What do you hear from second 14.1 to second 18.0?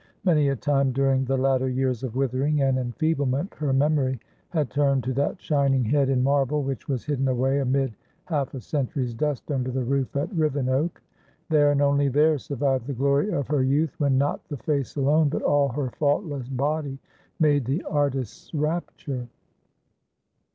not the face alone, but all her faultless body made the